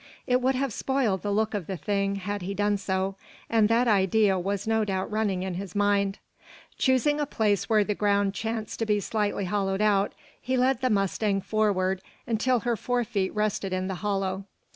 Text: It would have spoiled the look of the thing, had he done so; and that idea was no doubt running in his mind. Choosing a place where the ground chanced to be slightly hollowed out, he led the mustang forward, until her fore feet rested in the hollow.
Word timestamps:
It 0.25 0.41
would 0.41 0.55
have 0.55 0.73
spoiled 0.73 1.21
the 1.21 1.29
look 1.31 1.53
of 1.53 1.67
the 1.67 1.77
thing, 1.77 2.15
had 2.15 2.41
he 2.41 2.55
done 2.55 2.77
so; 2.77 3.17
and 3.51 3.69
that 3.69 3.87
idea 3.87 4.39
was 4.39 4.65
no 4.65 4.83
doubt 4.83 5.11
running 5.11 5.43
in 5.43 5.53
his 5.53 5.75
mind. 5.75 6.17
Choosing 6.75 7.19
a 7.19 7.27
place 7.27 7.69
where 7.69 7.83
the 7.83 7.93
ground 7.93 8.33
chanced 8.33 8.79
to 8.79 8.87
be 8.87 8.99
slightly 8.99 9.45
hollowed 9.45 9.79
out, 9.79 10.13
he 10.41 10.57
led 10.57 10.81
the 10.81 10.89
mustang 10.89 11.39
forward, 11.39 12.01
until 12.25 12.61
her 12.61 12.75
fore 12.75 13.03
feet 13.03 13.31
rested 13.35 13.73
in 13.73 13.87
the 13.87 13.93
hollow. 14.01 14.45